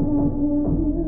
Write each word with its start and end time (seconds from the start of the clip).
will 0.00 0.96
you 0.96 0.99